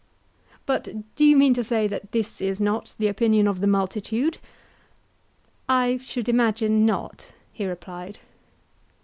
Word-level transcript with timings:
But 0.65 0.87
do 1.15 1.23
you 1.23 1.37
mean 1.37 1.53
to 1.53 1.63
say 1.63 1.85
that 1.87 2.11
this 2.11 2.41
is 2.41 2.59
not 2.59 2.95
the 2.97 3.07
opinion 3.07 3.47
of 3.47 3.59
the 3.59 3.67
multitude? 3.67 4.39
I 5.69 5.97
should 5.97 6.27
imagine 6.27 6.87
not, 6.87 7.33
he 7.53 7.67
replied. 7.67 8.17